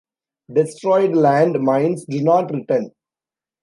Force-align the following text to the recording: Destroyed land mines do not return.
Destroyed 0.51 1.15
land 1.15 1.61
mines 1.61 2.05
do 2.09 2.23
not 2.23 2.49
return. 2.51 2.89